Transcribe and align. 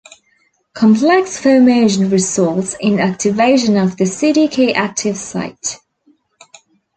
Complex 0.73 1.37
formation 1.37 2.09
results 2.09 2.75
in 2.79 2.99
activation 2.99 3.77
of 3.77 3.97
the 3.97 4.05
Cdk 4.05 4.73
active 4.73 5.15
site. 5.15 5.77